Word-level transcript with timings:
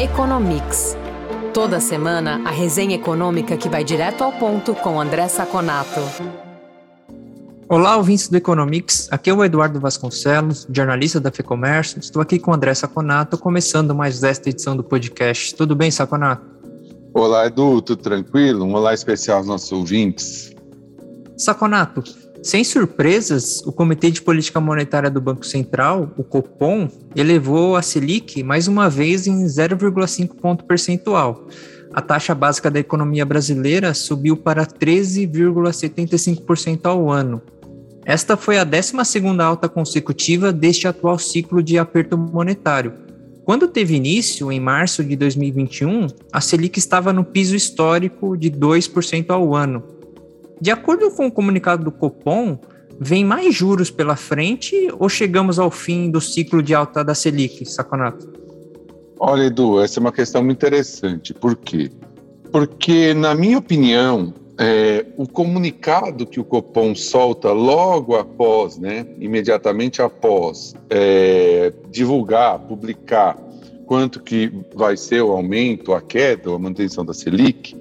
Economics. 0.00 0.96
Toda 1.52 1.78
semana, 1.78 2.40
a 2.46 2.50
resenha 2.50 2.94
econômica 2.94 3.54
que 3.54 3.68
vai 3.68 3.84
direto 3.84 4.24
ao 4.24 4.32
ponto 4.32 4.74
com 4.74 4.98
André 4.98 5.28
Saconato. 5.28 6.00
Olá, 7.68 7.98
ouvintes 7.98 8.26
do 8.26 8.34
Economics. 8.38 9.08
Aqui 9.12 9.28
é 9.28 9.34
o 9.34 9.44
Eduardo 9.44 9.78
Vasconcelos, 9.78 10.66
jornalista 10.72 11.20
da 11.20 11.30
FEComércio. 11.30 12.00
Estou 12.00 12.22
aqui 12.22 12.38
com 12.38 12.50
o 12.50 12.54
André 12.54 12.72
Saconato, 12.72 13.36
começando 13.36 13.94
mais 13.94 14.22
esta 14.22 14.48
edição 14.48 14.74
do 14.74 14.82
podcast. 14.82 15.54
Tudo 15.54 15.76
bem, 15.76 15.90
Saconato? 15.90 16.46
Olá, 17.12 17.44
Edu, 17.44 17.82
tudo 17.82 18.02
tranquilo? 18.02 18.64
Um 18.64 18.72
olá 18.72 18.94
especial 18.94 19.36
aos 19.36 19.46
nossos 19.46 19.70
ouvintes. 19.70 20.54
Saconato, 21.36 22.02
sem 22.42 22.64
surpresas, 22.64 23.60
o 23.66 23.72
Comitê 23.72 24.10
de 24.10 24.22
Política 24.22 24.58
Monetária 24.60 25.10
do 25.10 25.20
Banco 25.20 25.44
Central, 25.44 26.10
o 26.16 26.24
Copom, 26.24 26.88
elevou 27.14 27.76
a 27.76 27.82
Selic 27.82 28.42
mais 28.42 28.66
uma 28.66 28.88
vez 28.88 29.26
em 29.26 29.44
0,5 29.44 30.36
ponto 30.36 30.64
percentual. 30.64 31.46
A 31.92 32.00
taxa 32.00 32.34
básica 32.34 32.70
da 32.70 32.80
economia 32.80 33.26
brasileira 33.26 33.92
subiu 33.92 34.38
para 34.38 34.64
13,75% 34.64 36.86
ao 36.86 37.10
ano. 37.10 37.42
Esta 38.06 38.38
foi 38.38 38.56
a 38.58 38.64
12ª 38.64 39.42
alta 39.42 39.68
consecutiva 39.68 40.50
deste 40.50 40.88
atual 40.88 41.18
ciclo 41.18 41.62
de 41.62 41.76
aperto 41.76 42.16
monetário. 42.16 42.94
Quando 43.44 43.68
teve 43.68 43.96
início, 43.96 44.50
em 44.50 44.60
março 44.60 45.04
de 45.04 45.14
2021, 45.14 46.06
a 46.32 46.40
Selic 46.40 46.78
estava 46.78 47.12
no 47.12 47.24
piso 47.24 47.54
histórico 47.54 48.34
de 48.36 48.50
2% 48.50 49.26
ao 49.28 49.54
ano, 49.54 49.99
de 50.60 50.70
acordo 50.70 51.10
com 51.10 51.26
o 51.26 51.32
comunicado 51.32 51.84
do 51.84 51.92
Copom, 51.92 52.58
vem 52.98 53.24
mais 53.24 53.54
juros 53.54 53.90
pela 53.90 54.14
frente 54.14 54.74
ou 54.98 55.08
chegamos 55.08 55.58
ao 55.58 55.70
fim 55.70 56.10
do 56.10 56.20
ciclo 56.20 56.62
de 56.62 56.74
alta 56.74 57.02
da 57.02 57.14
Selic, 57.14 57.64
Saconato? 57.64 58.30
Olha, 59.18 59.44
Edu, 59.44 59.80
essa 59.80 59.98
é 59.98 60.00
uma 60.00 60.12
questão 60.12 60.42
muito 60.42 60.58
interessante. 60.58 61.32
Por 61.32 61.56
quê? 61.56 61.90
Porque, 62.52 63.14
na 63.14 63.34
minha 63.34 63.58
opinião, 63.58 64.34
é, 64.58 65.06
o 65.16 65.26
comunicado 65.26 66.26
que 66.26 66.38
o 66.38 66.44
Copom 66.44 66.94
solta 66.94 67.52
logo 67.52 68.14
após, 68.16 68.76
né, 68.76 69.06
imediatamente 69.18 70.02
após 70.02 70.74
é, 70.90 71.72
divulgar, 71.90 72.58
publicar 72.58 73.38
quanto 73.86 74.22
que 74.22 74.52
vai 74.74 74.96
ser 74.96 75.22
o 75.22 75.32
aumento, 75.32 75.94
a 75.94 76.02
queda, 76.02 76.54
a 76.54 76.58
manutenção 76.58 77.04
da 77.04 77.14
Selic, 77.14 77.74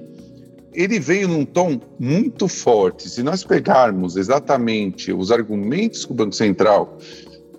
ele 0.74 1.00
veio 1.00 1.28
num 1.28 1.46
tom 1.46 1.80
muito 2.00 2.48
forte. 2.48 3.10
Se 3.10 3.24
nós 3.24 3.44
pegarmos 3.44 4.16
exatamente 4.16 5.12
os 5.12 5.32
argumentos 5.32 6.06
que 6.06 6.12
o 6.12 6.16
Banco 6.16 6.34
Central 6.34 6.98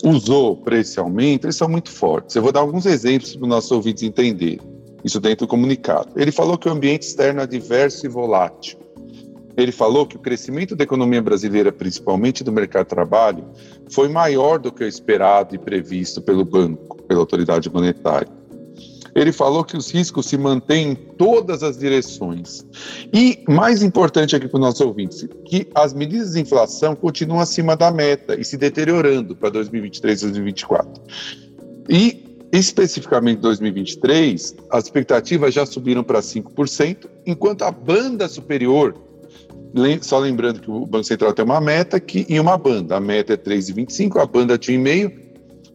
usou 0.05 0.56
para 0.56 0.78
esse 0.78 0.98
aumento, 0.98 1.47
eles 1.47 1.56
são 1.56 1.69
muito 1.69 1.91
fortes. 1.91 2.36
Eu 2.36 2.42
vou 2.42 2.53
dar 2.53 2.61
alguns 2.61 2.86
exemplos 2.86 3.34
para 3.34 3.42
os 3.42 3.48
nossos 3.48 3.70
ouvintes 3.70 4.03
entenderem. 4.03 4.61
Isso 5.05 5.20
dentro 5.20 5.47
do 5.47 5.50
comunicado. 5.50 6.11
Ele 6.16 6.31
falou 6.31 6.58
que 6.58 6.69
o 6.69 6.72
ambiente 6.72 7.03
externo 7.03 7.41
é 7.41 7.47
diverso 7.47 8.05
e 8.05 8.08
volátil. 8.08 8.78
Ele 9.56 9.72
falou 9.72 10.06
que 10.06 10.16
o 10.16 10.20
crescimento 10.20 10.77
da 10.77 10.84
economia 10.84 11.20
brasileira, 11.20 11.72
principalmente 11.72 12.44
do 12.44 12.53
mercado 12.53 12.84
de 12.84 12.91
trabalho, 12.91 13.44
foi 13.91 14.08
maior 14.08 14.58
do 14.58 14.70
que 14.70 14.84
o 14.84 14.86
esperado 14.86 15.55
e 15.55 15.58
previsto 15.58 16.22
pelo 16.22 16.44
banco, 16.44 17.03
pela 17.03 17.20
autoridade 17.20 17.69
monetária. 17.70 18.39
Ele 19.14 19.33
falou 19.33 19.64
que 19.64 19.77
os 19.77 19.91
riscos 19.91 20.27
se 20.27 20.36
mantêm 20.36 20.91
em 20.91 20.94
todas 20.94 21.62
as 21.62 21.78
direções. 21.78 22.64
E, 23.12 23.42
mais 23.48 23.83
importante 23.83 24.36
aqui 24.36 24.48
para 24.48 24.56
os 24.56 24.61
nossos 24.61 24.80
ouvintes, 24.80 25.27
que 25.44 25.69
as 25.75 25.92
medidas 25.92 26.33
de 26.33 26.41
inflação 26.41 26.94
continuam 26.94 27.41
acima 27.41 27.77
da 27.77 27.91
meta 27.91 28.38
e 28.38 28.44
se 28.44 28.56
deteriorando 28.56 29.34
para 29.34 29.50
2023 29.50 30.20
e 30.20 30.25
2024. 30.25 31.03
E, 31.88 32.38
especificamente 32.53 33.41
2023, 33.41 34.56
as 34.70 34.84
expectativas 34.84 35.55
já 35.55 35.64
subiram 35.66 36.03
para 36.03 36.20
5%, 36.20 37.06
enquanto 37.27 37.62
a 37.62 37.70
banda 37.70 38.28
superior 38.28 38.94
só 40.00 40.19
lembrando 40.19 40.60
que 40.60 40.71
o 40.71 40.84
Banco 40.84 41.04
Central 41.04 41.32
tem 41.32 41.44
uma 41.44 41.60
meta 41.60 42.00
que, 42.00 42.27
em 42.28 42.41
uma 42.41 42.59
banda, 42.59 42.97
a 42.97 43.00
meta 43.00 43.34
é 43.34 43.37
3,25, 43.37 44.21
a 44.21 44.27
banda 44.27 44.59
de 44.59 44.72
1,5, 44.72 45.29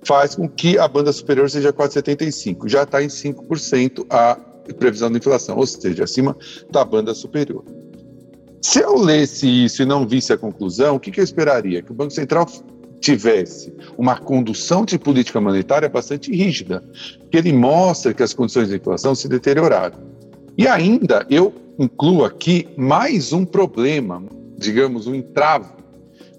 faz 0.05 0.35
com 0.35 0.47
que 0.47 0.77
a 0.77 0.88
banda 0.88 1.11
superior 1.11 1.49
seja 1.49 1.73
4,75. 1.73 2.67
Já 2.67 2.83
está 2.83 3.03
em 3.03 3.07
5% 3.07 4.05
a 4.09 4.35
previsão 4.77 5.11
da 5.11 5.17
inflação, 5.17 5.57
ou 5.57 5.66
seja, 5.66 6.03
acima 6.03 6.35
da 6.69 6.83
banda 6.83 7.13
superior. 7.13 7.63
Se 8.61 8.79
eu 8.79 8.97
lesse 8.97 9.47
isso 9.66 9.83
e 9.83 9.85
não 9.85 10.07
visse 10.07 10.33
a 10.33 10.38
conclusão, 10.38 10.95
o 10.95 10.99
que, 10.99 11.11
que 11.11 11.19
eu 11.19 11.23
esperaria? 11.23 11.81
Que 11.81 11.91
o 11.91 11.95
Banco 11.95 12.11
Central 12.11 12.47
tivesse 12.99 13.71
uma 13.97 14.17
condução 14.17 14.83
de 14.83 14.97
política 14.97 15.39
monetária 15.39 15.88
bastante 15.88 16.31
rígida, 16.31 16.83
que 17.29 17.37
ele 17.37 17.53
mostra 17.53 18.13
que 18.13 18.23
as 18.23 18.33
condições 18.33 18.69
de 18.69 18.77
inflação 18.77 19.13
se 19.13 19.27
deterioraram. 19.27 19.99
E 20.57 20.67
ainda 20.67 21.25
eu 21.29 21.53
incluo 21.77 22.25
aqui 22.25 22.67
mais 22.75 23.33
um 23.33 23.45
problema, 23.45 24.23
digamos, 24.57 25.05
um 25.05 25.13
entrave 25.13 25.69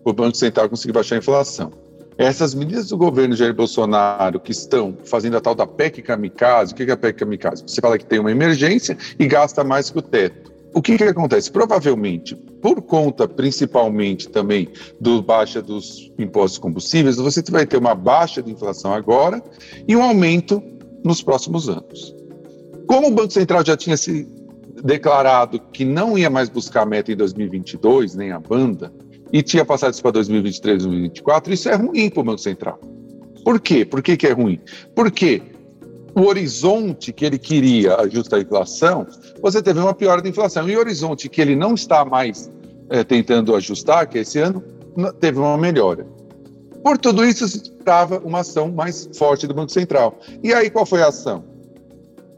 para 0.02 0.10
o 0.10 0.12
Banco 0.12 0.36
Central 0.36 0.68
conseguir 0.68 0.92
baixar 0.92 1.14
a 1.14 1.18
inflação 1.18 1.85
essas 2.18 2.54
medidas 2.54 2.88
do 2.88 2.96
governo 2.96 3.36
Jair 3.36 3.54
Bolsonaro 3.54 4.40
que 4.40 4.52
estão 4.52 4.96
fazendo 5.04 5.36
a 5.36 5.40
tal 5.40 5.54
da 5.54 5.66
PEC 5.66 6.02
kamikaze, 6.02 6.72
o 6.72 6.76
que 6.76 6.84
é 6.84 6.92
a 6.92 6.96
PEC 6.96 7.18
kamikaze? 7.18 7.62
Você 7.66 7.80
fala 7.80 7.98
que 7.98 8.06
tem 8.06 8.18
uma 8.18 8.30
emergência 8.30 8.96
e 9.18 9.26
gasta 9.26 9.62
mais 9.62 9.90
que 9.90 9.98
o 9.98 10.02
teto. 10.02 10.52
O 10.72 10.82
que, 10.82 10.96
que 10.98 11.04
acontece? 11.04 11.50
Provavelmente, 11.50 12.34
por 12.60 12.82
conta 12.82 13.26
principalmente 13.26 14.28
também 14.28 14.68
do 15.00 15.22
baixa 15.22 15.62
dos 15.62 16.12
impostos 16.18 16.58
combustíveis, 16.58 17.16
você 17.16 17.42
vai 17.50 17.66
ter 17.66 17.78
uma 17.78 17.94
baixa 17.94 18.42
de 18.42 18.52
inflação 18.52 18.92
agora 18.92 19.42
e 19.88 19.96
um 19.96 20.02
aumento 20.02 20.62
nos 21.04 21.22
próximos 21.22 21.68
anos. 21.68 22.14
Como 22.86 23.08
o 23.08 23.10
Banco 23.10 23.32
Central 23.32 23.64
já 23.64 23.76
tinha 23.76 23.96
se 23.96 24.28
declarado 24.84 25.58
que 25.72 25.84
não 25.84 26.18
ia 26.18 26.28
mais 26.28 26.48
buscar 26.48 26.82
a 26.82 26.86
meta 26.86 27.10
em 27.10 27.16
2022, 27.16 28.14
nem 28.14 28.32
a 28.32 28.38
banda, 28.38 28.92
e 29.32 29.42
tinha 29.42 29.64
passado 29.64 29.92
isso 29.92 30.02
para 30.02 30.12
2023, 30.12 30.82
2024, 30.82 31.52
isso 31.52 31.68
é 31.68 31.74
ruim 31.74 32.08
para 32.10 32.20
o 32.20 32.24
Banco 32.24 32.38
Central. 32.38 32.78
Por 33.44 33.60
quê? 33.60 33.84
Por 33.84 34.02
que, 34.02 34.16
que 34.16 34.26
é 34.26 34.32
ruim? 34.32 34.60
Porque 34.94 35.42
o 36.14 36.22
horizonte 36.22 37.12
que 37.12 37.24
ele 37.24 37.38
queria 37.38 37.96
ajustar 37.96 38.38
a 38.38 38.42
inflação, 38.42 39.06
você 39.40 39.62
teve 39.62 39.78
uma 39.78 39.92
piora 39.92 40.22
da 40.22 40.28
inflação. 40.28 40.68
E 40.68 40.74
o 40.74 40.80
horizonte 40.80 41.28
que 41.28 41.40
ele 41.40 41.54
não 41.54 41.74
está 41.74 42.04
mais 42.04 42.50
é, 42.88 43.04
tentando 43.04 43.54
ajustar, 43.54 44.08
que 44.08 44.18
é 44.18 44.22
esse 44.22 44.38
ano, 44.38 44.62
teve 45.20 45.38
uma 45.38 45.58
melhora. 45.58 46.06
Por 46.82 46.96
tudo 46.96 47.24
isso, 47.24 47.46
se 47.46 47.58
esperava 47.58 48.18
uma 48.24 48.40
ação 48.40 48.72
mais 48.72 49.08
forte 49.14 49.46
do 49.46 49.52
Banco 49.52 49.72
Central. 49.72 50.18
E 50.42 50.54
aí, 50.54 50.70
qual 50.70 50.86
foi 50.86 51.02
a 51.02 51.08
ação? 51.08 51.44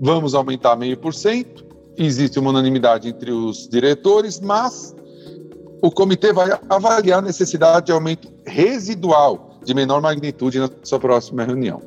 Vamos 0.01 0.35
aumentar 0.35 0.75
meio 0.75 0.97
por 0.97 1.15
cento, 1.15 1.65
existe 1.97 2.39
uma 2.39 2.51
unanimidade 2.51 3.09
entre 3.09 3.31
os 3.31 3.69
diretores, 3.69 4.41
mas 4.41 4.95
o 5.83 5.91
comitê 5.91 6.33
vai 6.33 6.59
avaliar 6.69 7.19
a 7.19 7.23
necessidade 7.23 7.87
de 7.87 7.93
aumento 7.93 8.29
residual 8.47 9.59
de 9.65 9.75
menor 9.75 10.01
magnitude 10.01 10.59
na 10.59 10.71
sua 10.83 10.99
próxima 10.99 11.45
reunião. 11.45 11.81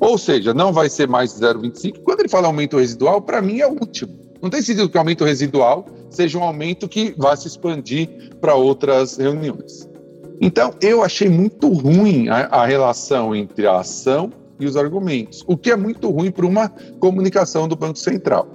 Ou 0.00 0.16
seja, 0.16 0.54
não 0.54 0.72
vai 0.72 0.88
ser 0.88 1.06
mais 1.06 1.32
0,25. 1.32 2.02
Quando 2.02 2.20
ele 2.20 2.28
fala 2.28 2.46
aumento 2.46 2.78
residual, 2.78 3.20
para 3.20 3.42
mim 3.42 3.60
é 3.60 3.66
o 3.66 3.72
último. 3.72 4.18
Não 4.40 4.48
tem 4.48 4.62
sentido 4.62 4.88
que 4.88 4.96
o 4.96 5.00
aumento 5.00 5.24
residual 5.24 5.84
seja 6.08 6.38
um 6.38 6.42
aumento 6.42 6.88
que 6.88 7.14
vá 7.16 7.36
se 7.36 7.46
expandir 7.46 8.08
para 8.40 8.54
outras 8.54 9.18
reuniões. 9.18 9.86
Então, 10.40 10.72
eu 10.80 11.04
achei 11.04 11.28
muito 11.28 11.68
ruim 11.68 12.30
a, 12.30 12.46
a, 12.46 12.66
relação 12.66 13.36
entre 13.36 13.66
a 13.66 13.80
ação 13.80 14.32
e 14.58 14.64
os 14.64 14.74
argumentos, 14.74 15.44
o 15.46 15.56
que 15.56 15.70
é 15.70 15.76
muito 15.76 16.08
ruim 16.08 16.30
para 16.30 16.46
uma 16.46 16.70
comunicação 16.98 17.68
do 17.68 17.76
Banco 17.76 17.98
Central. 17.98 18.48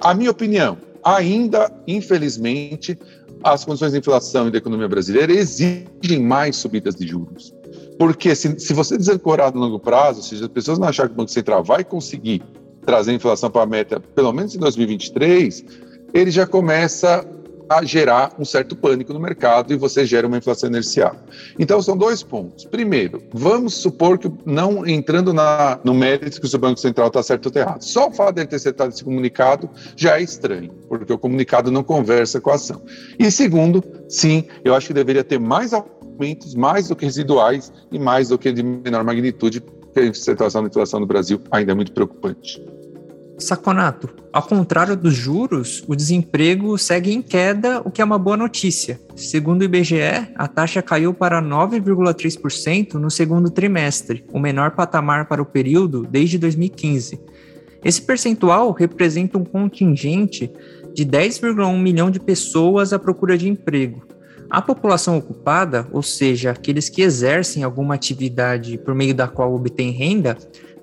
A 0.00 0.14
minha 0.14 0.30
opinião, 0.30 0.78
ainda, 1.02 1.72
infelizmente, 1.88 2.96
as 3.42 3.64
condições 3.64 3.92
de 3.92 3.98
inflação 3.98 4.48
e 4.48 4.50
da 4.50 4.58
economia 4.58 4.88
brasileira 4.88 5.32
exigem 5.32 6.20
mais 6.20 6.56
subidas 6.56 6.94
de 6.94 7.06
juros. 7.06 7.54
Porque 7.98 8.34
se, 8.34 8.58
se 8.58 8.72
você 8.72 8.96
desancorar 8.96 9.52
no 9.52 9.60
longo 9.60 9.78
prazo, 9.78 10.22
se 10.22 10.34
as 10.42 10.48
pessoas 10.48 10.78
não 10.78 10.88
acharem 10.88 11.10
que 11.10 11.14
o 11.14 11.16
Banco 11.16 11.30
Central 11.30 11.64
vai 11.64 11.84
conseguir 11.84 12.42
trazer 12.84 13.10
a 13.10 13.14
inflação 13.14 13.50
para 13.50 13.62
a 13.62 13.66
meta, 13.66 14.00
pelo 14.00 14.32
menos 14.32 14.54
em 14.54 14.58
2023, 14.58 15.64
ele 16.14 16.30
já 16.30 16.46
começa 16.46 17.26
a 17.68 17.84
gerar 17.84 18.32
um 18.38 18.44
certo 18.44 18.74
pânico 18.74 19.12
no 19.12 19.20
mercado 19.20 19.72
e 19.72 19.76
você 19.76 20.06
gera 20.06 20.26
uma 20.26 20.38
inflação 20.38 20.68
inercial. 20.68 21.16
Então, 21.58 21.80
são 21.82 21.96
dois 21.96 22.22
pontos. 22.22 22.64
Primeiro, 22.64 23.22
vamos 23.32 23.74
supor 23.74 24.18
que, 24.18 24.30
não 24.44 24.86
entrando 24.86 25.32
na, 25.32 25.78
no 25.84 25.94
mérito 25.94 26.40
que 26.40 26.56
o 26.56 26.58
Banco 26.58 26.80
Central 26.80 27.08
está 27.08 27.22
certo 27.22 27.50
ou 27.54 27.60
errado, 27.60 27.82
só 27.82 28.08
o 28.08 28.12
fato 28.12 28.36
de 28.36 28.42
ele 28.42 28.48
ter 28.48 28.58
citado 28.58 28.90
esse 28.90 29.04
comunicado 29.04 29.68
já 29.96 30.18
é 30.18 30.22
estranho, 30.22 30.72
porque 30.88 31.12
o 31.12 31.18
comunicado 31.18 31.70
não 31.70 31.82
conversa 31.82 32.40
com 32.40 32.50
a 32.50 32.54
ação. 32.54 32.82
E 33.18 33.30
segundo, 33.30 33.82
sim, 34.08 34.44
eu 34.64 34.74
acho 34.74 34.88
que 34.88 34.94
deveria 34.94 35.24
ter 35.24 35.38
mais 35.38 35.72
aumentos, 35.72 36.54
mais 36.54 36.88
do 36.88 36.96
que 36.96 37.04
residuais 37.04 37.72
e 37.92 37.98
mais 37.98 38.28
do 38.28 38.38
que 38.38 38.52
de 38.52 38.62
menor 38.62 39.04
magnitude, 39.04 39.60
porque 39.60 40.00
a 40.00 40.14
situação 40.14 40.62
da 40.62 40.68
inflação 40.68 41.00
no 41.00 41.06
Brasil 41.06 41.40
ainda 41.50 41.72
é 41.72 41.74
muito 41.74 41.92
preocupante. 41.92 42.62
Saconato, 43.38 44.08
ao 44.32 44.42
contrário 44.42 44.96
dos 44.96 45.14
juros, 45.14 45.84
o 45.86 45.94
desemprego 45.94 46.76
segue 46.76 47.12
em 47.12 47.22
queda, 47.22 47.80
o 47.84 47.90
que 47.90 48.02
é 48.02 48.04
uma 48.04 48.18
boa 48.18 48.36
notícia. 48.36 49.00
Segundo 49.14 49.60
o 49.60 49.64
IBGE, 49.64 50.32
a 50.34 50.48
taxa 50.48 50.82
caiu 50.82 51.14
para 51.14 51.40
9,3% 51.40 52.94
no 52.94 53.10
segundo 53.10 53.48
trimestre, 53.48 54.24
o 54.32 54.40
menor 54.40 54.72
patamar 54.72 55.28
para 55.28 55.40
o 55.40 55.46
período 55.46 56.02
desde 56.02 56.36
2015. 56.36 57.20
Esse 57.84 58.02
percentual 58.02 58.72
representa 58.72 59.38
um 59.38 59.44
contingente 59.44 60.50
de 60.92 61.06
10,1 61.06 61.80
milhão 61.80 62.10
de 62.10 62.18
pessoas 62.18 62.92
à 62.92 62.98
procura 62.98 63.38
de 63.38 63.48
emprego. 63.48 64.02
A 64.50 64.60
população 64.60 65.16
ocupada, 65.16 65.86
ou 65.92 66.02
seja, 66.02 66.50
aqueles 66.50 66.88
que 66.88 67.02
exercem 67.02 67.62
alguma 67.62 67.94
atividade 67.94 68.78
por 68.78 68.94
meio 68.94 69.14
da 69.14 69.28
qual 69.28 69.54
obtêm 69.54 69.90
renda, 69.90 70.36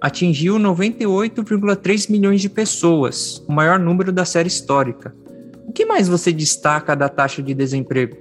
atingiu 0.05 0.57
98,3 0.59 2.11
milhões 2.11 2.39
de 2.39 2.47
pessoas, 2.47 3.43
o 3.47 3.51
maior 3.51 3.79
número 3.79 4.11
da 4.11 4.23
série 4.23 4.47
histórica. 4.47 5.15
O 5.67 5.71
que 5.71 5.83
mais 5.83 6.07
você 6.07 6.31
destaca 6.31 6.95
da 6.95 7.09
taxa 7.09 7.41
de 7.41 7.55
desemprego? 7.55 8.15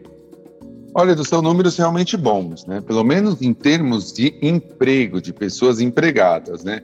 Olha, 0.94 1.14
são 1.22 1.42
números 1.42 1.76
realmente 1.76 2.16
bons, 2.16 2.64
né? 2.64 2.80
Pelo 2.80 3.04
menos 3.04 3.42
em 3.42 3.52
termos 3.52 4.14
de 4.14 4.34
emprego, 4.40 5.20
de 5.20 5.30
pessoas 5.30 5.78
empregadas, 5.78 6.64
né? 6.64 6.80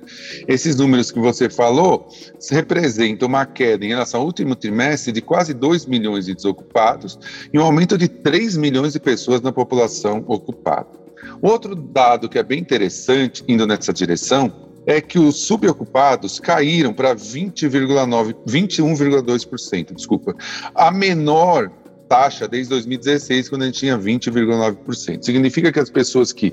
Esses 0.46 0.76
números 0.76 1.10
que 1.10 1.18
você 1.18 1.48
falou 1.48 2.06
representam 2.50 3.26
uma 3.26 3.46
queda 3.46 3.86
em 3.86 3.88
relação 3.88 4.20
ao 4.20 4.26
último 4.26 4.54
trimestre 4.54 5.12
de 5.12 5.22
quase 5.22 5.54
2 5.54 5.86
milhões 5.86 6.26
de 6.26 6.34
desocupados 6.34 7.18
e 7.54 7.58
um 7.58 7.62
aumento 7.62 7.96
de 7.96 8.06
3 8.06 8.54
milhões 8.58 8.92
de 8.92 9.00
pessoas 9.00 9.40
na 9.40 9.50
população 9.50 10.22
ocupada. 10.26 11.00
Outro 11.40 11.74
dado 11.74 12.28
que 12.28 12.38
é 12.38 12.42
bem 12.42 12.60
interessante, 12.60 13.42
indo 13.48 13.66
nessa 13.66 13.94
direção, 13.94 14.69
é 14.86 15.00
que 15.00 15.18
os 15.18 15.36
subocupados 15.46 16.40
caíram 16.40 16.92
para 16.92 17.14
20,9, 17.14 18.34
21,2%, 18.46 19.94
desculpa. 19.94 20.34
A 20.74 20.90
menor 20.90 21.70
taxa 22.08 22.48
desde 22.48 22.70
2016, 22.70 23.48
quando 23.48 23.62
a 23.62 23.66
gente 23.66 23.78
tinha 23.78 23.96
20,9%. 23.96 25.22
Significa 25.22 25.70
que 25.70 25.78
as 25.78 25.88
pessoas 25.88 26.32
que 26.32 26.50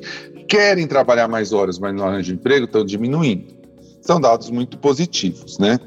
querem 0.47 0.85
trabalhar 0.85 1.27
mais 1.27 1.51
horas, 1.51 1.79
mas 1.79 1.95
não 1.95 2.05
arranjam 2.05 2.35
emprego, 2.35 2.65
estão 2.65 2.85
diminuindo. 2.85 3.57
São 3.99 4.21
dados 4.21 4.51
muito 4.51 4.77
positivos, 4.77 5.57
né? 5.57 5.79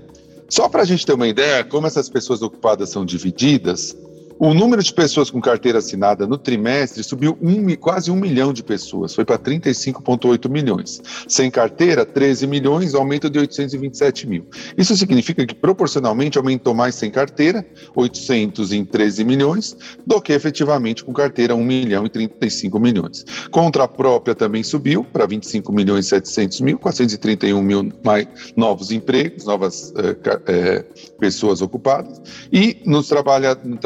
Só 0.48 0.68
para 0.68 0.82
a 0.82 0.84
gente 0.84 1.06
ter 1.06 1.12
uma 1.12 1.28
ideia, 1.28 1.62
como 1.62 1.86
essas 1.86 2.08
pessoas 2.08 2.42
ocupadas 2.42 2.90
são 2.90 3.04
divididas, 3.04 3.96
o 4.40 4.54
número 4.54 4.82
de 4.82 4.92
pessoas 4.94 5.30
com 5.30 5.38
carteira 5.38 5.80
assinada 5.80 6.26
no 6.26 6.38
trimestre 6.38 7.04
subiu 7.04 7.36
um, 7.42 7.76
quase 7.76 8.10
um 8.10 8.16
milhão 8.16 8.54
de 8.54 8.62
pessoas, 8.62 9.14
foi 9.14 9.22
para 9.22 9.38
35,8 9.38 10.48
milhões. 10.48 11.02
Sem 11.28 11.50
carteira, 11.50 12.06
13 12.06 12.46
milhões, 12.46 12.94
aumento 12.94 13.28
de 13.28 13.38
827 13.38 14.26
mil. 14.26 14.46
Isso 14.78 14.96
significa 14.96 15.44
que 15.44 15.54
proporcionalmente 15.54 16.38
aumentou 16.38 16.74
mais 16.74 16.94
sem 16.94 17.10
carteira, 17.10 17.66
800 17.94 18.72
em 18.72 18.82
13 18.82 19.24
milhões, 19.24 19.76
do 20.06 20.22
que 20.22 20.32
efetivamente 20.32 21.04
com 21.04 21.12
carteira, 21.12 21.54
1 21.54 21.62
milhão 21.62 22.06
e 22.06 22.08
35 22.08 22.80
milhões. 22.80 23.26
Contra 23.50 23.84
a 23.84 23.88
própria 23.88 24.34
também 24.34 24.62
subiu 24.62 25.04
para 25.04 25.26
25 25.26 25.70
milhões 25.70 26.06
e 26.06 26.08
700 26.08 26.62
mil, 26.62 26.78
431 26.78 27.60
mil 27.60 27.92
mais 28.02 28.26
novos 28.56 28.90
empregos, 28.90 29.44
novas 29.44 29.90
uh, 29.90 30.12
uh, 30.12 31.18
pessoas 31.18 31.60
ocupadas. 31.60 32.22
E 32.50 32.80
nos 32.86 33.06
trabalha, 33.06 33.54
no 33.62 33.76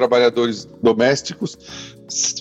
trabalhadores 0.45 0.69
domésticos, 0.83 1.59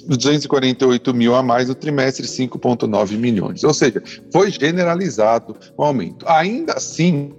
248 0.08 1.14
mil 1.14 1.36
a 1.36 1.44
mais 1.44 1.70
no 1.70 1.76
trimestre, 1.76 2.26
5,9 2.26 3.18
milhões. 3.18 3.64
Ou 3.64 3.74
seja, 3.74 4.04
foi 4.32 4.52
generalizado 4.52 5.56
o 5.78 5.84
aumento. 5.84 6.28
Ainda 6.28 6.74
assim, 6.74 7.32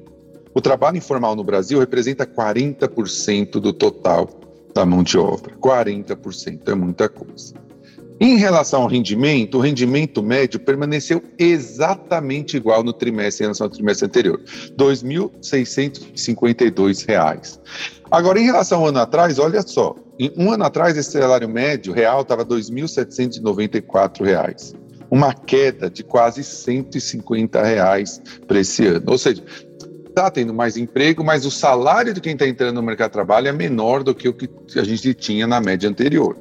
o 0.55 0.61
trabalho 0.61 0.97
informal 0.97 1.37
no 1.37 1.45
Brasil 1.45 1.79
representa 1.79 2.27
40% 2.27 3.61
do 3.61 3.73
total 3.73 4.29
da 4.75 4.87
mão 4.87 5.03
de 5.03 5.19
obra. 5.19 5.55
40% 5.57 6.69
é 6.69 6.75
muita 6.75 7.09
coisa. 7.09 7.55
Em 8.21 8.37
relação 8.37 8.83
ao 8.83 8.89
rendimento, 8.89 9.59
o 9.59 9.61
rendimento 9.61 10.23
médio 10.23 10.61
permaneceu 10.61 11.21
exatamente 11.37 12.57
igual 12.57 12.85
no 12.85 12.93
trimestre 12.93 13.43
em 13.43 13.47
relação 13.47 13.67
ao 13.67 13.71
trimestre 13.71 14.07
anterior, 14.07 14.39
R$ 14.39 14.71
2.652. 14.77 17.59
Agora, 18.11 18.39
em 18.39 18.45
relação 18.45 18.81
ao 18.81 18.87
ano 18.87 19.01
atrás, 19.01 19.41
olha 19.41 19.63
só, 19.63 19.97
um 20.37 20.53
ano 20.53 20.65
atrás 20.65 20.97
esse 20.97 21.13
salário 21.13 21.49
médio 21.49 21.93
real 21.93 22.23
estava 22.23 22.43
R$ 22.43 22.49
2.794, 22.49 24.75
uma 25.11 25.35
queda 25.35 25.91
de 25.91 26.05
quase 26.05 26.45
150 26.45 27.61
reais 27.63 28.23
para 28.47 28.61
esse 28.61 28.87
ano. 28.87 29.05
Ou 29.09 29.19
seja, 29.19 29.43
está 30.09 30.31
tendo 30.31 30.55
mais 30.55 30.77
emprego, 30.77 31.25
mas 31.25 31.45
o 31.45 31.51
salário 31.51 32.15
de 32.15 32.21
quem 32.21 32.35
está 32.35 32.47
entrando 32.47 32.77
no 32.77 32.83
mercado 32.83 33.11
de 33.11 33.15
trabalho 33.15 33.49
é 33.49 33.53
menor 33.53 34.05
do 34.05 34.15
que 34.15 34.29
o 34.29 34.35
que 34.35 34.49
a 34.77 34.85
gente 34.85 35.13
tinha 35.15 35.47
na 35.47 35.61
média 35.61 35.89
anterior. 35.89 36.37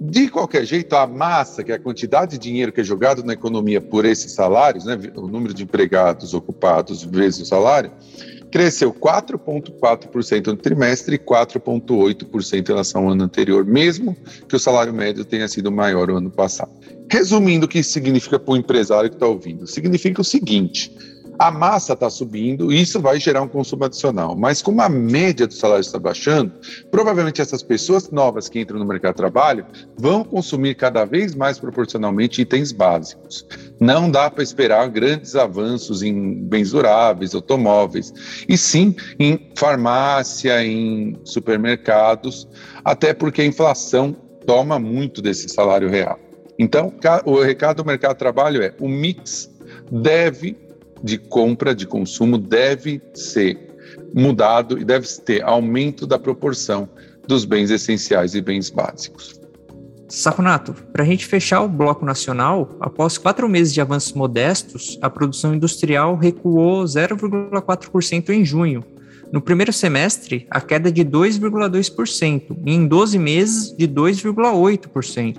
De 0.00 0.28
qualquer 0.28 0.64
jeito, 0.64 0.96
a 0.96 1.06
massa, 1.06 1.62
que 1.62 1.70
é 1.70 1.76
a 1.76 1.78
quantidade 1.78 2.32
de 2.32 2.38
dinheiro 2.38 2.72
que 2.72 2.80
é 2.80 2.84
jogado 2.84 3.22
na 3.22 3.34
economia 3.34 3.80
por 3.80 4.04
esses 4.04 4.32
salários, 4.32 4.84
né, 4.84 4.98
o 5.14 5.28
número 5.28 5.54
de 5.54 5.62
empregados 5.62 6.34
ocupados 6.34 7.04
vezes 7.04 7.42
o 7.42 7.46
salário, 7.46 7.92
cresceu 8.52 8.92
4,4% 8.92 10.48
no 10.48 10.56
trimestre 10.56 11.16
e 11.16 11.18
4,8% 11.18 12.60
em 12.60 12.68
relação 12.68 13.04
ao 13.04 13.12
ano 13.12 13.24
anterior, 13.24 13.64
mesmo 13.64 14.14
que 14.46 14.54
o 14.54 14.58
salário 14.58 14.92
médio 14.92 15.24
tenha 15.24 15.48
sido 15.48 15.72
maior 15.72 16.10
o 16.10 16.16
ano 16.16 16.30
passado. 16.30 16.70
Resumindo, 17.10 17.64
o 17.64 17.68
que 17.68 17.78
isso 17.78 17.90
significa 17.90 18.38
para 18.38 18.52
o 18.52 18.56
empresário 18.56 19.08
que 19.08 19.16
está 19.16 19.26
ouvindo? 19.26 19.66
Significa 19.66 20.20
o 20.20 20.24
seguinte: 20.24 20.94
a 21.38 21.50
massa 21.50 21.92
está 21.92 22.08
subindo 22.10 22.72
isso 22.72 23.00
vai 23.00 23.18
gerar 23.18 23.42
um 23.42 23.48
consumo 23.48 23.84
adicional. 23.84 24.36
Mas 24.36 24.62
como 24.62 24.80
a 24.82 24.88
média 24.88 25.46
do 25.46 25.54
salário 25.54 25.80
está 25.80 25.98
baixando, 25.98 26.52
provavelmente 26.90 27.40
essas 27.40 27.62
pessoas 27.62 28.10
novas 28.10 28.48
que 28.48 28.60
entram 28.60 28.78
no 28.78 28.84
mercado 28.84 29.12
de 29.12 29.18
trabalho 29.18 29.66
vão 29.96 30.24
consumir 30.24 30.74
cada 30.74 31.04
vez 31.04 31.34
mais 31.34 31.58
proporcionalmente 31.58 32.42
itens 32.42 32.72
básicos. 32.72 33.46
Não 33.80 34.10
dá 34.10 34.30
para 34.30 34.42
esperar 34.42 34.88
grandes 34.88 35.34
avanços 35.34 36.02
em 36.02 36.34
bens 36.44 36.70
duráveis, 36.70 37.34
automóveis, 37.34 38.12
e 38.48 38.56
sim 38.56 38.94
em 39.18 39.50
farmácia, 39.56 40.64
em 40.64 41.18
supermercados, 41.24 42.48
até 42.84 43.12
porque 43.12 43.42
a 43.42 43.46
inflação 43.46 44.14
toma 44.46 44.78
muito 44.78 45.22
desse 45.22 45.48
salário 45.48 45.88
real. 45.88 46.18
Então, 46.58 46.92
o 47.24 47.40
recado 47.40 47.78
do 47.78 47.84
mercado 47.84 48.12
de 48.12 48.18
trabalho 48.18 48.62
é: 48.62 48.74
o 48.78 48.88
mix 48.88 49.50
deve 49.90 50.56
de 51.02 51.18
compra, 51.18 51.74
de 51.74 51.86
consumo, 51.86 52.38
deve 52.38 53.00
ser 53.14 53.58
mudado 54.14 54.78
e 54.78 54.84
deve 54.84 55.06
ter 55.24 55.42
aumento 55.42 56.06
da 56.06 56.18
proporção 56.18 56.88
dos 57.26 57.44
bens 57.44 57.70
essenciais 57.70 58.34
e 58.34 58.40
bens 58.40 58.70
básicos. 58.70 59.40
Saconato, 60.08 60.74
para 60.92 61.02
a 61.02 61.06
gente 61.06 61.24
fechar 61.24 61.62
o 61.62 61.68
bloco 61.68 62.04
nacional, 62.04 62.76
após 62.80 63.16
quatro 63.16 63.48
meses 63.48 63.72
de 63.72 63.80
avanços 63.80 64.12
modestos, 64.12 64.98
a 65.00 65.08
produção 65.08 65.54
industrial 65.54 66.16
recuou 66.16 66.84
0,4% 66.84 68.28
em 68.28 68.44
junho. 68.44 68.84
No 69.32 69.40
primeiro 69.40 69.72
semestre, 69.72 70.46
a 70.50 70.60
queda 70.60 70.92
de 70.92 71.02
2,2% 71.02 72.58
e 72.66 72.74
em 72.74 72.86
12 72.86 73.18
meses 73.18 73.74
de 73.74 73.88
2,8%. 73.88 75.38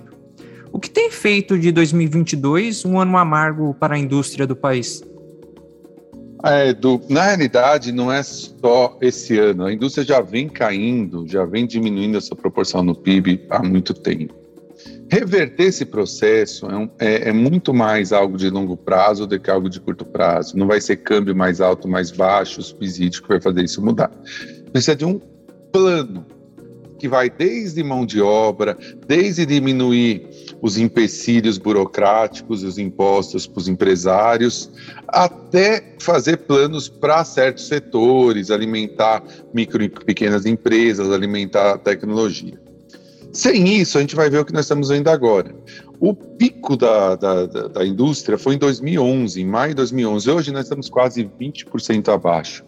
O 0.72 0.80
que 0.80 0.90
tem 0.90 1.12
feito 1.12 1.60
de 1.60 1.72
2022 1.72 2.84
um 2.84 3.00
ano 3.00 3.16
amargo 3.16 3.76
para 3.76 3.94
a 3.94 4.00
indústria 4.00 4.48
do 4.48 4.56
país? 4.56 5.04
É, 6.44 6.74
do, 6.74 7.02
na 7.10 7.24
realidade, 7.24 7.94
não 7.94 8.12
é 8.12 8.22
só 8.22 8.98
esse 9.02 9.40
ano. 9.40 9.66
A 9.66 9.74
indústria 9.74 10.06
já 10.06 10.22
vem 10.22 10.50
caindo, 10.50 11.26
já 11.26 11.46
vem 11.46 11.66
diminuindo 11.66 12.18
essa 12.18 12.36
proporção 12.36 12.84
no 12.84 12.94
PIB 12.94 13.46
há 13.50 13.64
muito 13.64 13.94
tempo. 13.94 14.34
Reverter 15.10 15.68
esse 15.68 15.86
processo 15.86 16.66
é, 16.66 16.76
um, 16.76 16.90
é, 17.00 17.30
é, 17.30 17.32
muito 17.32 17.74
mais 17.74 18.12
algo 18.12 18.36
de 18.36 18.50
longo 18.50 18.76
prazo 18.76 19.26
do 19.26 19.40
que 19.40 19.50
algo 19.50 19.70
de 19.70 19.80
curto 19.80 20.04
prazo. 20.04 20.58
Não 20.58 20.68
vai 20.68 20.82
ser 20.82 20.98
câmbio 20.98 21.36
mais 21.36 21.62
alto, 21.62 21.88
mais 21.88 22.12
baixo, 22.12 22.62
subsídio 22.62 23.22
que 23.22 23.30
vai 23.30 23.40
fazer 23.40 23.64
isso 23.64 23.82
mudar. 23.82 24.12
Precisa 24.72 24.96
de 24.96 25.06
um 25.06 25.22
plano 25.72 26.26
que 27.04 27.08
vai 27.10 27.30
desde 27.30 27.84
mão 27.84 28.06
de 28.06 28.22
obra, 28.22 28.78
desde 29.06 29.46
diminuir 29.46 30.26
os 30.62 30.78
empecilhos 30.78 31.58
burocráticos 31.58 32.64
e 32.64 32.66
os 32.66 32.78
impostos 32.78 33.46
para 33.46 33.60
os 33.60 33.68
empresários, 33.68 34.72
até 35.10 35.96
fazer 36.00 36.38
planos 36.38 36.88
para 36.88 37.26
certos 37.26 37.68
setores, 37.68 38.50
alimentar 38.50 39.22
micro 39.54 39.84
e 39.84 39.90
pequenas 39.90 40.46
empresas, 40.46 41.12
alimentar 41.12 41.74
a 41.74 41.78
tecnologia. 41.78 42.58
Sem 43.34 43.80
isso, 43.80 43.98
a 43.98 44.02
gente 44.02 44.16
vai 44.16 44.30
ver 44.30 44.38
o 44.38 44.46
que 44.46 44.54
nós 44.54 44.66
estamos 44.66 44.90
vendo 44.90 45.08
agora. 45.08 45.56
O 46.00 46.14
pico 46.14 46.78
da, 46.78 47.16
da, 47.16 47.46
da, 47.48 47.68
da, 47.68 47.86
indústria 47.86 48.38
foi 48.38 48.54
em 48.54 48.58
2011, 48.60 49.42
em 49.42 49.46
maio 49.46 49.70
de 49.70 49.78
2011. 49.78 50.30
Hoje 50.30 50.52
nós 50.52 50.66
estamos 50.66 50.88
quase 50.88 51.24
20% 51.42 52.14
abaixo. 52.14 52.64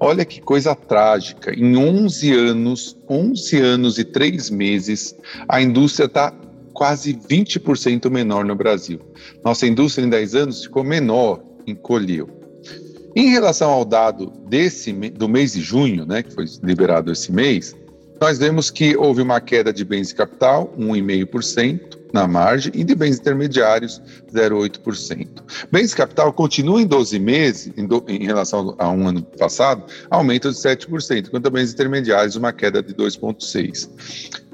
Olha 0.00 0.24
que 0.24 0.40
coisa 0.40 0.74
trágica. 0.74 1.54
Em 1.54 1.76
11 1.76 2.32
anos, 2.32 2.96
11 3.08 3.60
anos 3.60 3.98
e 3.98 4.04
3 4.04 4.50
meses, 4.50 5.14
a 5.48 5.62
indústria 5.62 6.06
está 6.06 6.34
quase 6.72 7.14
20% 7.14 8.10
menor 8.10 8.44
no 8.44 8.56
Brasil. 8.56 9.00
Nossa 9.44 9.66
indústria 9.66 10.04
em 10.04 10.08
10 10.08 10.34
anos 10.34 10.64
ficou 10.64 10.82
menor, 10.82 11.40
encolheu. 11.64 12.28
Em 13.14 13.30
relação 13.30 13.70
ao 13.70 13.84
dado 13.84 14.32
desse, 14.48 14.92
do 14.92 15.28
mês 15.28 15.52
de 15.52 15.60
junho, 15.60 16.04
né, 16.04 16.22
que 16.22 16.32
foi 16.32 16.44
liberado 16.62 17.12
esse 17.12 17.30
mês, 17.30 17.74
nós 18.20 18.38
vemos 18.38 18.70
que 18.70 18.96
houve 18.96 19.22
uma 19.22 19.40
queda 19.40 19.72
de 19.72 19.84
bens 19.84 20.08
de 20.08 20.14
capital, 20.14 20.74
1,5%, 20.78 21.98
na 22.12 22.26
margem 22.26 22.72
e 22.74 22.84
de 22.84 22.94
bens 22.94 23.18
intermediários 23.18 24.00
0,8%. 24.32 25.28
Bens 25.70 25.94
capital 25.94 26.32
continua 26.32 26.80
em 26.80 26.86
12 26.86 27.18
meses, 27.18 27.72
em, 27.76 27.86
do, 27.86 28.04
em, 28.08 28.24
relação 28.24 28.74
a 28.78 28.88
um 28.90 29.08
ano 29.08 29.22
passado, 29.22 29.84
aumento 30.10 30.50
de 30.50 30.56
7%, 30.56 31.28
enquanto 31.28 31.50
bens 31.50 31.72
intermediários 31.72 32.36
uma 32.36 32.52
queda 32.52 32.82
de 32.82 32.94
2,6%. 32.94 33.88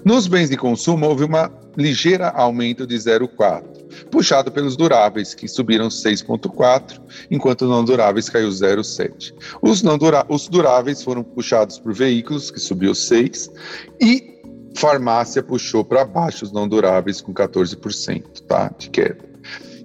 Nos 0.05 0.27
bens 0.27 0.51
de 0.51 0.57
consumo 0.57 1.07
houve 1.07 1.25
uma 1.25 1.51
ligeira 1.77 2.29
aumento 2.29 2.87
de 2.87 2.97
0,4%, 2.97 3.74
puxado 4.11 4.51
pelos 4.51 4.77
duráveis, 4.77 5.35
que 5.35 5.49
subiram 5.49 5.89
6,4%, 5.89 7.01
enquanto 7.31 7.67
não 7.67 7.85
duráveis 7.85 8.29
caiu 8.29 8.49
0,7%. 8.49 9.35
Os, 9.63 9.83
os 10.29 10.49
duráveis 10.49 11.03
foram 11.03 11.23
puxados 11.23 11.79
por 11.79 11.93
veículos, 11.93 12.51
que 12.51 12.61
subiu 12.61 12.93
6%, 12.93 13.51
e 14.01 14.35
farmácia 14.77 15.43
puxou 15.43 15.85
para 15.85 16.05
baixo 16.05 16.45
os 16.45 16.53
não 16.53 16.69
duráveis 16.69 17.21
com 17.21 17.33
14% 17.33 18.43
tá, 18.47 18.71
de 18.77 18.91
queda. 18.91 19.35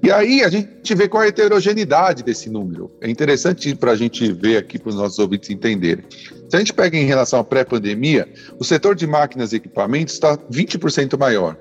E 0.02 0.12
aí 0.12 0.44
a 0.44 0.50
gente 0.50 0.96
vê 0.96 1.08
qual 1.10 1.24
é 1.24 1.26
a 1.26 1.30
heterogeneidade 1.30 2.24
desse 2.24 2.50
número. 2.50 2.90
É 3.02 3.10
interessante 3.10 3.76
para 3.76 3.92
a 3.92 3.96
gente 3.96 4.32
ver 4.32 4.58
aqui 4.58 4.80
para 4.80 4.90
os 4.90 4.96
nossos 4.96 5.20
ouvintes 5.20 5.50
entenderem. 5.50 6.06
Se 6.10 6.56
a 6.56 6.60
gente 6.60 6.74
pega 6.74 6.98
em 6.98 7.06
relação 7.06 7.40
à 7.40 7.44
pré-pandemia, 7.44 8.28
o 8.58 8.64
setor 8.64 8.96
de 8.96 9.06
máquinas 9.06 9.52
e 9.52 9.58
equipamentos 9.58 10.14
está 10.14 10.38
20% 10.38 11.18
maior. 11.20 11.58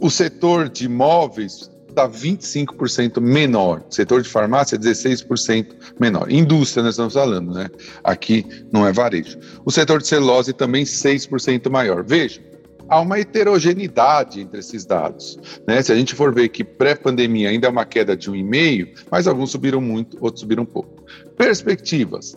O 0.00 0.10
setor 0.10 0.68
de 0.68 0.88
móveis 0.88 1.70
está 1.88 2.08
25% 2.08 3.20
menor. 3.20 3.82
Setor 3.88 4.20
de 4.20 4.28
farmácia, 4.28 4.78
16% 4.78 5.66
menor. 5.98 6.30
Indústria, 6.30 6.82
nós 6.82 6.92
estamos 6.92 7.14
falando, 7.14 7.54
né? 7.54 7.68
Aqui 8.04 8.44
não 8.70 8.86
é 8.86 8.92
varejo. 8.92 9.38
O 9.64 9.70
setor 9.70 10.00
de 10.02 10.06
celulose 10.06 10.52
também 10.52 10.84
6% 10.84 11.70
maior. 11.70 12.04
Veja, 12.04 12.40
há 12.88 13.00
uma 13.00 13.18
heterogeneidade 13.18 14.40
entre 14.40 14.60
esses 14.60 14.84
dados. 14.84 15.38
Né? 15.66 15.82
Se 15.82 15.90
a 15.90 15.96
gente 15.96 16.14
for 16.14 16.34
ver 16.34 16.50
que 16.50 16.62
pré-pandemia 16.62 17.48
ainda 17.48 17.66
é 17.66 17.70
uma 17.70 17.86
queda 17.86 18.14
de 18.14 18.30
1,5, 18.30 19.06
mas 19.10 19.26
alguns 19.26 19.50
subiram 19.50 19.80
muito, 19.80 20.18
outros 20.20 20.40
subiram 20.40 20.66
pouco. 20.66 21.02
Perspectivas. 21.36 22.36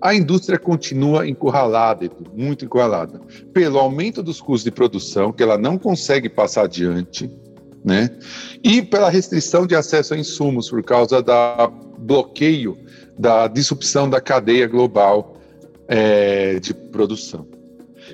A 0.00 0.14
indústria 0.14 0.58
continua 0.58 1.26
encurralada, 1.26 2.08
muito 2.34 2.64
encurralada, 2.64 3.20
pelo 3.52 3.78
aumento 3.78 4.22
dos 4.22 4.40
custos 4.40 4.64
de 4.64 4.70
produção, 4.70 5.32
que 5.32 5.42
ela 5.42 5.58
não 5.58 5.76
consegue 5.76 6.28
passar 6.28 6.64
adiante, 6.64 7.30
né? 7.84 8.10
E 8.62 8.80
pela 8.80 9.10
restrição 9.10 9.66
de 9.66 9.74
acesso 9.74 10.14
a 10.14 10.18
insumos 10.18 10.70
por 10.70 10.82
causa 10.82 11.22
da 11.22 11.70
bloqueio 11.98 12.78
da 13.18 13.48
disrupção 13.48 14.08
da 14.08 14.20
cadeia 14.20 14.68
global 14.68 15.36
é, 15.88 16.60
de 16.60 16.72
produção. 16.72 17.46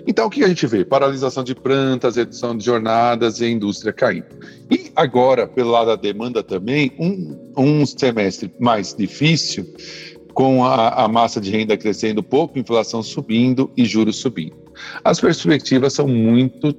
Então, 0.06 0.26
o 0.26 0.30
que 0.30 0.42
a 0.42 0.48
gente 0.48 0.66
vê? 0.66 0.84
Paralisação 0.84 1.44
de 1.44 1.54
plantas, 1.54 2.16
redução 2.16 2.56
de 2.56 2.64
jornadas 2.64 3.40
e 3.40 3.44
a 3.44 3.48
indústria 3.48 3.92
caindo. 3.92 4.26
E 4.70 4.90
agora, 4.96 5.46
pelo 5.46 5.70
lado 5.70 5.88
da 5.88 5.96
demanda 5.96 6.42
também, 6.42 6.92
um, 6.98 7.52
um 7.56 7.86
semestre 7.86 8.52
mais 8.58 8.94
difícil, 8.94 9.66
com 10.34 10.64
a, 10.64 11.04
a 11.04 11.08
massa 11.08 11.40
de 11.40 11.50
renda 11.50 11.76
crescendo 11.76 12.22
pouco, 12.22 12.58
inflação 12.58 13.02
subindo 13.02 13.70
e 13.76 13.84
juros 13.84 14.16
subindo. 14.16 14.56
As 15.04 15.20
perspectivas 15.20 15.92
são 15.92 16.08
muito 16.08 16.74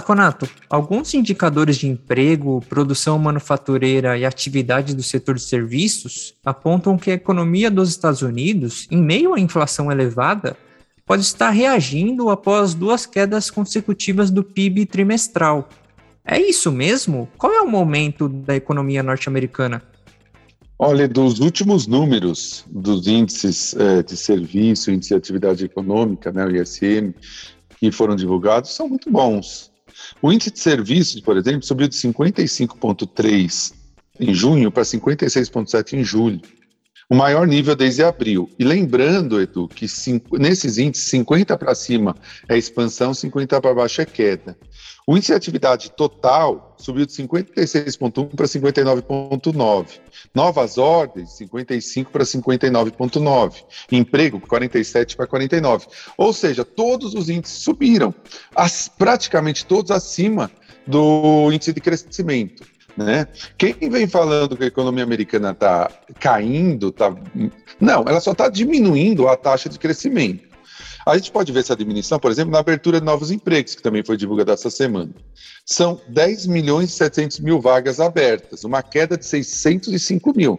Taconato, 0.05 0.47
alguns 0.69 1.15
indicadores 1.15 1.79
de 1.79 1.89
emprego, 1.89 2.63
produção 2.69 3.19
manufatureira 3.19 4.19
e 4.19 4.27
atividade 4.27 4.95
do 4.95 5.03
setor 5.03 5.37
de 5.37 5.41
serviços 5.41 6.35
apontam 6.45 6.99
que 6.99 7.11
a 7.11 7.15
economia 7.15 7.71
dos 7.71 7.89
Estados 7.89 8.21
Unidos, 8.21 8.87
em 8.91 9.03
meio 9.03 9.33
à 9.33 9.41
inflação 9.41 9.91
elevada, 9.91 10.59
pode 11.07 11.23
estar 11.23 11.49
reagindo 11.49 12.29
após 12.29 12.75
duas 12.75 13.07
quedas 13.07 13.51
consecutivas 13.51 14.31
do 14.31 14.45
PIB 14.45 14.85
trimestral. 14.85 15.71
É 16.23 16.39
isso 16.39 16.71
mesmo? 16.71 17.27
Qual 17.39 17.51
é 17.51 17.63
o 17.63 17.71
momento 17.71 18.29
da 18.29 18.55
economia 18.55 19.03
norte-americana? 19.03 19.83
Olha, 20.79 21.09
dos 21.09 21.41
últimos 21.41 21.87
números 21.87 22.63
dos 22.69 23.07
índices 23.07 23.75
é, 23.75 24.03
de 24.03 24.19
serviço, 24.19 24.91
índice 24.91 25.15
de 25.15 25.15
atividade 25.15 25.65
econômica, 25.65 26.31
né, 26.31 26.45
o 26.45 26.55
ISM, 26.55 27.15
que 27.79 27.91
foram 27.91 28.15
divulgados, 28.15 28.75
são 28.75 28.87
muito 28.87 29.11
bons. 29.11 29.73
O 30.23 30.33
índice 30.33 30.51
de 30.51 30.59
serviços, 30.59 31.21
por 31.21 31.37
exemplo, 31.37 31.63
subiu 31.63 31.89
de 31.89 31.95
55,3 31.95 33.73
em 34.19 34.33
junho 34.33 34.71
para 34.71 34.83
56,7 34.83 35.95
em 35.95 36.05
julho. 36.05 36.41
O 37.09 37.15
maior 37.15 37.47
nível 37.47 37.77
desde 37.77 38.03
abril. 38.03 38.51
E 38.59 38.65
lembrando, 38.65 39.41
Edu, 39.41 39.69
que 39.69 39.87
cinco, 39.87 40.39
nesses 40.39 40.79
índices, 40.79 41.11
50 41.11 41.57
para 41.59 41.75
cima 41.75 42.17
é 42.49 42.57
expansão, 42.57 43.13
50 43.13 43.61
para 43.61 43.75
baixo 43.75 44.01
é 44.01 44.07
queda. 44.07 44.57
O 45.07 45.17
índice 45.17 45.33
de 45.33 45.37
atividade 45.37 45.91
total 45.91 46.75
subiu 46.79 47.05
de 47.05 47.13
56,1 47.13 48.35
para 48.35 48.47
59,9. 48.47 49.87
Novas 50.35 50.79
ordens, 50.79 51.33
55 51.33 52.11
para 52.11 52.25
59,9. 52.25 53.65
Emprego, 53.93 54.41
47 54.41 55.15
para 55.15 55.27
49. 55.27 55.87
Ou 56.17 56.33
seja, 56.33 56.65
todos 56.65 57.15
os 57.15 57.29
índices 57.29 57.59
subiram, 57.59 58.15
as, 58.57 58.89
praticamente 58.89 59.67
todos 59.67 59.91
acima 59.91 60.51
do 60.87 61.51
índice 61.53 61.73
de 61.75 61.81
crescimento. 61.81 62.65
Né? 62.97 63.27
Quem 63.59 63.75
vem 63.91 64.07
falando 64.07 64.57
que 64.57 64.65
a 64.65 64.69
economia 64.69 65.03
americana 65.03 65.51
está 65.51 65.91
caindo, 66.21 66.93
tá... 66.93 67.15
não, 67.81 68.05
ela 68.07 68.21
só 68.21 68.33
está 68.33 68.49
diminuindo 68.49 69.29
a 69.29 69.37
taxa 69.37 69.69
de 69.69 69.79
crescimento. 69.79 70.55
A 71.07 71.17
gente 71.17 71.31
pode 71.31 71.53
ver 71.53 71.61
essa 71.61 71.77
diminuição, 71.77 72.19
por 72.19 72.31
exemplo, 72.31 72.53
na 72.53 72.61
abertura 72.61 72.99
de 72.99 73.05
novos 73.05 73.31
empregos, 73.31 73.75
que 73.75 73.83
também 73.83 74.03
foi 74.03 74.17
divulgada 74.17 74.53
essa 74.53 74.71
semana. 74.71 75.11
São 75.67 76.01
10 76.09 76.47
milhões 76.47 76.91
e 76.91 76.93
700 76.93 77.41
mil 77.41 77.61
vagas 77.61 78.01
abertas, 78.01 78.65
uma 78.65 78.83
queda 78.83 79.19
de 79.19 79.27
605 79.27 80.33
mil, 80.35 80.59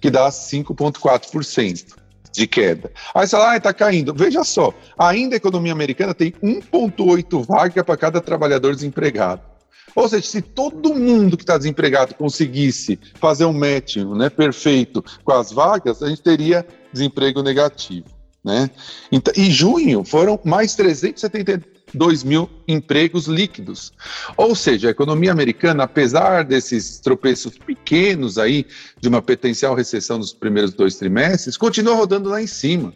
que 0.00 0.10
dá 0.10 0.28
5,4% 0.28 1.94
de 2.32 2.46
queda. 2.48 2.90
Aí 3.14 3.26
você 3.26 3.36
fala, 3.36 3.52
ah, 3.52 3.56
está 3.56 3.72
caindo. 3.72 4.12
Veja 4.12 4.42
só, 4.42 4.74
ainda 4.98 5.36
a 5.36 5.38
economia 5.38 5.72
americana 5.72 6.12
tem 6.12 6.32
1,8 6.42 7.46
vaga 7.46 7.84
para 7.84 7.96
cada 7.96 8.20
trabalhador 8.20 8.74
desempregado. 8.74 9.53
Ou 9.94 10.08
seja, 10.08 10.26
se 10.26 10.42
todo 10.42 10.94
mundo 10.94 11.36
que 11.36 11.42
está 11.42 11.56
desempregado 11.56 12.14
conseguisse 12.14 12.98
fazer 13.14 13.44
um 13.44 13.52
match 13.52 13.96
né, 13.96 14.28
perfeito 14.28 15.04
com 15.24 15.32
as 15.32 15.52
vagas, 15.52 16.02
a 16.02 16.08
gente 16.08 16.22
teria 16.22 16.66
desemprego 16.92 17.42
negativo. 17.42 18.06
Né? 18.44 18.70
Então, 19.10 19.32
em 19.36 19.50
junho 19.50 20.04
foram 20.04 20.38
mais 20.44 20.74
372 20.74 22.22
mil 22.22 22.50
empregos 22.68 23.26
líquidos. 23.26 23.92
Ou 24.36 24.54
seja, 24.54 24.88
a 24.88 24.90
economia 24.90 25.32
americana, 25.32 25.84
apesar 25.84 26.44
desses 26.44 26.98
tropeços 26.98 27.56
pequenos 27.56 28.36
aí 28.36 28.66
de 29.00 29.08
uma 29.08 29.22
potencial 29.22 29.74
recessão 29.74 30.18
nos 30.18 30.32
primeiros 30.34 30.74
dois 30.74 30.96
trimestres, 30.96 31.56
continua 31.56 31.94
rodando 31.94 32.28
lá 32.28 32.42
em 32.42 32.46
cima 32.46 32.92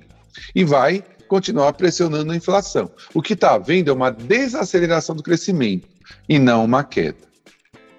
e 0.55 0.65
vai 0.65 1.03
continuar 1.29 1.73
pressionando 1.75 2.33
a 2.33 2.37
inflação. 2.37 2.91
O 3.15 3.23
que 3.23 3.35
está 3.35 3.55
havendo 3.55 3.91
é 3.91 3.95
uma 3.95 4.11
desaceleração 4.11 5.15
do 5.15 5.23
crescimento 5.23 5.87
e 6.29 6.39
não 6.39 6.65
uma 6.65 6.85
queda. 6.85 7.29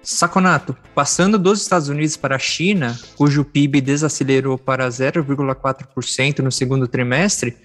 Saconato, 0.02 0.76
passando 0.94 1.38
dos 1.38 1.60
Estados 1.60 1.88
Unidos 1.88 2.16
para 2.16 2.36
a 2.36 2.38
China, 2.38 2.98
cujo 3.16 3.44
PIB 3.44 3.80
desacelerou 3.80 4.56
para 4.56 4.88
0,4% 4.88 6.38
no 6.38 6.50
segundo 6.50 6.88
trimestre, 6.88 7.56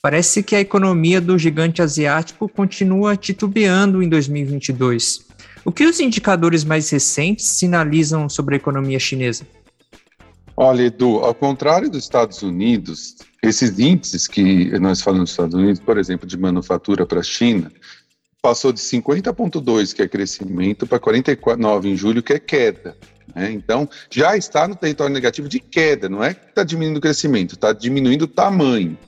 parece 0.00 0.42
que 0.42 0.54
a 0.54 0.60
economia 0.60 1.20
do 1.20 1.36
gigante 1.36 1.82
asiático 1.82 2.48
continua 2.48 3.16
titubeando 3.16 4.02
em 4.02 4.08
2022. 4.08 5.26
O 5.64 5.72
que 5.72 5.84
os 5.84 6.00
indicadores 6.00 6.64
mais 6.64 6.88
recentes 6.88 7.46
sinalizam 7.46 8.28
sobre 8.28 8.54
a 8.54 8.58
economia 8.58 8.98
chinesa? 8.98 9.44
Olha, 10.56 10.82
Edu, 10.82 11.18
ao 11.18 11.34
contrário 11.34 11.90
dos 11.90 12.04
Estados 12.04 12.42
Unidos, 12.42 13.16
esses 13.42 13.78
índices 13.78 14.28
que 14.28 14.78
nós 14.78 15.00
falamos 15.00 15.24
dos 15.24 15.32
Estados 15.32 15.54
Unidos, 15.54 15.80
por 15.80 15.98
exemplo, 15.98 16.26
de 16.26 16.36
manufatura 16.36 17.06
para 17.06 17.20
a 17.20 17.22
China, 17.22 17.70
passou 18.40 18.72
de 18.72 18.80
50,2, 18.80 19.94
que 19.94 20.02
é 20.02 20.08
crescimento, 20.08 20.86
para 20.86 20.98
49 20.98 21.88
em 21.88 21.96
julho, 21.96 22.22
que 22.22 22.32
é 22.32 22.38
queda. 22.38 22.96
Né? 23.34 23.50
Então, 23.52 23.88
já 24.10 24.36
está 24.36 24.66
no 24.66 24.74
território 24.74 25.12
negativo 25.12 25.48
de 25.48 25.60
queda, 25.60 26.08
não 26.08 26.22
é 26.22 26.34
que 26.34 26.48
está 26.48 26.64
diminuindo 26.64 26.96
o 26.96 27.00
crescimento, 27.00 27.54
está 27.54 27.72
diminuindo 27.72 28.22
o 28.22 28.28
tamanho. 28.28 28.98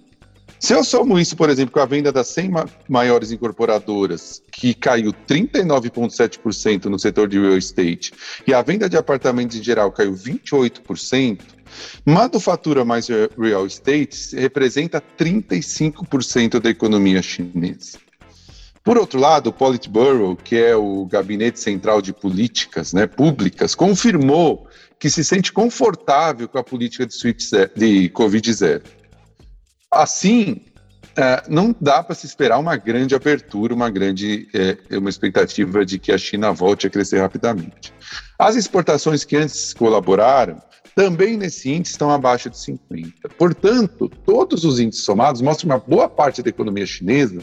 Se 0.63 0.73
eu 0.75 0.85
somo 0.85 1.19
isso, 1.19 1.37
por 1.37 1.51
exemplo, 1.51 1.73
com 1.73 1.81
a 1.81 1.87
venda 1.87 2.13
das 2.13 2.29
100 2.29 2.53
maiores 2.89 3.33
incorporadoras, 3.33 4.41
que 4.53 4.73
caiu 4.75 5.13
39,7% 5.13 6.85
no 6.85 7.01
setor 7.01 7.27
de 7.27 7.41
real 7.41 7.59
estate, 7.59 8.13
e 8.47 8.55
a 8.55 8.63
venda 8.63 8.89
de 8.89 8.97
apartamentos 8.97 9.57
em 9.57 9.63
geral 9.63 9.91
caiu 9.91 10.13
28%, 10.13 11.41
manufatura 12.07 12.85
mais 12.85 13.09
real 13.37 13.67
estate 13.67 14.37
representa 14.37 15.03
35% 15.19 16.61
da 16.61 16.71
economia 16.71 17.21
chinesa. 17.21 17.99
Por 18.85 18.99
outro 18.99 19.21
lado, 19.21 19.49
o 19.49 19.53
Politburo, 19.53 20.37
que 20.37 20.57
é 20.57 20.75
o 20.75 21.07
Gabinete 21.07 21.61
Central 21.61 22.03
de 22.03 22.13
Políticas 22.13 22.93
né, 22.93 23.07
Públicas, 23.07 23.75
confirmou 23.75 24.67
que 24.99 25.09
se 25.09 25.25
sente 25.25 25.53
confortável 25.53 26.49
com 26.49 26.59
a 26.59 26.65
política 26.65 27.07
de, 27.07 27.35
de 27.77 28.11
Covid-0 28.11 28.83
Assim, 29.93 30.63
é, 31.17 31.43
não 31.49 31.75
dá 31.79 32.03
para 32.03 32.15
se 32.15 32.25
esperar 32.25 32.59
uma 32.59 32.77
grande 32.77 33.15
abertura, 33.15 33.75
uma 33.75 33.91
grande 33.91 34.49
é, 34.55 34.97
uma 34.97 35.11
expectativa 35.11 35.85
de 35.85 35.99
que 35.99 36.11
a 36.11 36.17
China 36.17 36.51
volte 36.53 36.87
a 36.87 36.91
crescer 36.91 37.19
rapidamente. 37.19 37.93
As 38.39 38.57
exportações 38.57 39.23
que 39.23 39.37
antes 39.37 39.75
colaboraram 39.75 40.57
também 40.97 41.37
nesse 41.37 41.71
índice 41.71 41.93
estão 41.93 42.11
abaixo 42.11 42.49
de 42.49 42.59
50. 42.59 43.29
Portanto, 43.37 44.09
todos 44.25 44.65
os 44.65 44.81
índices 44.81 45.05
somados 45.05 45.43
mostram 45.43 45.71
uma 45.71 45.79
boa 45.79 46.09
parte 46.09 46.43
da 46.43 46.49
economia 46.49 46.87
chinesa 46.87 47.43